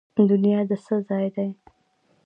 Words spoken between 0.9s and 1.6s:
ځای دی؟